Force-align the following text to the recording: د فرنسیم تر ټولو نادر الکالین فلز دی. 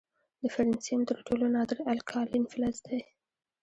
د 0.41 0.43
فرنسیم 0.53 1.01
تر 1.09 1.17
ټولو 1.27 1.45
نادر 1.55 1.77
الکالین 1.93 2.43
فلز 2.51 2.77
دی. 2.87 2.99